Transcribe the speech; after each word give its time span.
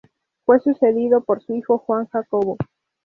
Fue 0.47 0.59
sucedido 0.61 1.21
por 1.23 1.43
su 1.43 1.53
hijo 1.53 1.77
Juan 1.77 2.07
Jacobo. 2.07 2.57